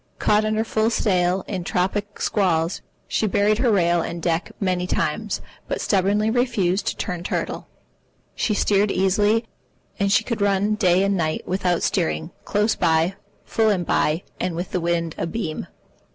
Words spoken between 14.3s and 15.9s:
and with the wind abeam.